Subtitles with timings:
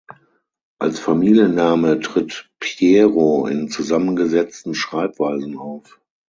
[0.79, 6.01] Als Familienname tritt Piero in zusammengesetzten Schreibweisen auf.